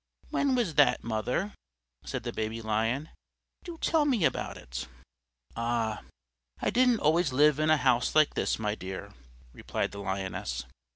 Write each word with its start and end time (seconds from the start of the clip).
"When 0.31 0.55
was 0.55 0.73
that, 0.81 1.03
mother?" 1.03 1.53
said 2.05 2.23
the 2.23 2.33
baby 2.33 2.59
Lion. 2.59 3.09
"Do 3.63 3.77
tell 3.77 4.03
me 4.05 4.25
about 4.25 4.57
it." 4.57 4.87
"Ah, 5.55 6.01
I 6.59 6.71
didn't 6.71 7.01
always 7.01 7.31
live 7.31 7.59
in 7.59 7.69
a 7.69 7.77
house 7.77 8.15
like 8.15 8.33
this, 8.33 8.57
my 8.57 8.73
dear," 8.73 9.13
replied 9.53 9.91
the 9.91 9.99
Lioness. 9.99 10.65